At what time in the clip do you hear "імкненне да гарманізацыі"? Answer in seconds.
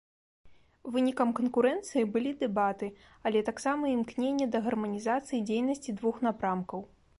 3.95-5.45